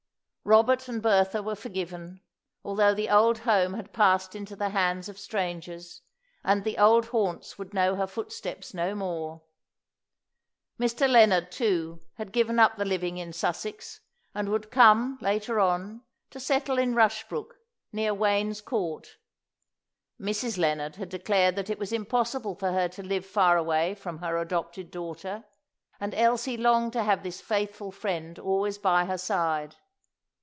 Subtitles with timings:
[0.43, 2.19] Robert and Bertha were forgiven,
[2.65, 6.01] although the old home had passed into the hands of strangers,
[6.43, 9.43] and the old haunts would know her footsteps no more.
[10.79, 11.07] Mr.
[11.07, 14.01] Lennard, too, had given up the living in Sussex,
[14.33, 17.57] and would come, later on, to settle in Rushbrook,
[17.93, 19.17] near Wayne's Court.
[20.19, 20.57] Mrs.
[20.57, 24.37] Lennard had declared that it was impossible for her to live far away from her
[24.37, 25.45] adopted daughter,
[25.99, 29.75] and Elsie longed to have this faithful friend always by her side.